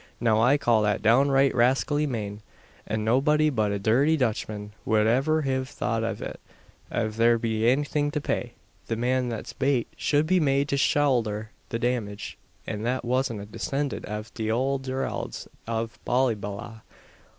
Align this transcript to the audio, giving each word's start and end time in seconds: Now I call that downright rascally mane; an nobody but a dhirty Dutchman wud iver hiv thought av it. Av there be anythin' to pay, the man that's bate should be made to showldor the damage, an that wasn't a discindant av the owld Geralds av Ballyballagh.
Now 0.19 0.41
I 0.41 0.57
call 0.57 0.81
that 0.81 1.03
downright 1.03 1.53
rascally 1.53 2.07
mane; 2.07 2.41
an 2.87 3.05
nobody 3.05 3.51
but 3.51 3.71
a 3.71 3.77
dhirty 3.77 4.17
Dutchman 4.17 4.71
wud 4.83 5.05
iver 5.05 5.43
hiv 5.43 5.69
thought 5.69 6.03
av 6.03 6.23
it. 6.23 6.39
Av 6.91 7.17
there 7.17 7.37
be 7.37 7.69
anythin' 7.69 8.09
to 8.09 8.19
pay, 8.19 8.53
the 8.87 8.95
man 8.95 9.29
that's 9.29 9.53
bate 9.53 9.89
should 9.95 10.25
be 10.25 10.39
made 10.39 10.67
to 10.69 10.75
showldor 10.75 11.49
the 11.69 11.77
damage, 11.77 12.35
an 12.65 12.81
that 12.81 13.05
wasn't 13.05 13.41
a 13.41 13.45
discindant 13.45 14.07
av 14.07 14.33
the 14.33 14.49
owld 14.49 14.85
Geralds 14.85 15.47
av 15.67 15.99
Ballyballagh. 16.03 16.81